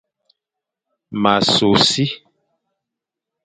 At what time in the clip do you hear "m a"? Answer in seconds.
1.21-1.35